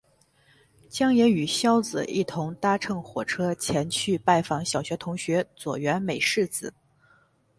[0.89, 6.73] 将也与硝子一同搭乘火车前去拜访小学同学佐原美世子。